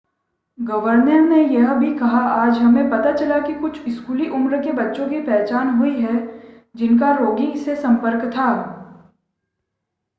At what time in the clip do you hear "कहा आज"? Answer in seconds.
1.93-2.57